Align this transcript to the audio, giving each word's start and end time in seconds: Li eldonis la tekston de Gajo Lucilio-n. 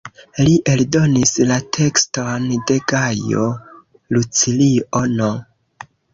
Li 0.45 0.53
eldonis 0.71 1.33
la 1.51 1.57
tekston 1.77 2.47
de 2.73 2.79
Gajo 2.93 3.45
Lucilio-n. 4.19 5.25